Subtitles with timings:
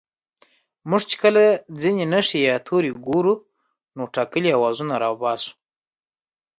[0.89, 1.43] موږ چې کله
[1.81, 3.35] ځينې نښې يا توري گورو
[3.95, 5.51] نو ټاکلي آوازونه راوباسو